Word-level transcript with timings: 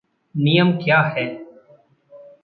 नियम 0.35 0.71
क्या 0.71 1.01
है? 1.01 1.25